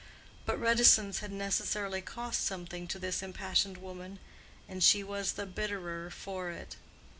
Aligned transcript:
But 0.47 0.59
reticence 0.59 1.19
had 1.19 1.31
necessarily 1.31 2.01
cost 2.01 2.43
something 2.43 2.87
to 2.87 2.97
this 2.97 3.21
impassioned 3.21 3.77
woman, 3.77 4.17
and 4.67 4.83
she 4.83 5.03
was 5.03 5.33
the 5.33 5.45
bitterer 5.45 6.09
for 6.09 6.49
it. 6.49 6.75